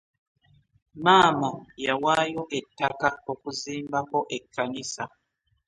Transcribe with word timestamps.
Maama 1.03 1.49
yawayo 1.85 2.41
ettaka 2.59 3.09
okuzimbako 3.31 4.19
ekkanisa. 4.37 5.03